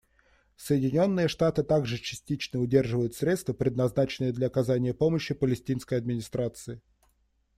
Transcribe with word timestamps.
Соединенные 0.55 1.27
Штаты 1.27 1.61
также 1.61 1.99
частично 1.99 2.59
удерживают 2.59 3.13
средства, 3.13 3.53
предназначенные 3.53 4.33
для 4.33 4.47
оказания 4.47 4.95
помощи 4.95 5.35
Палестинской 5.35 5.99
администрации. 5.99 6.81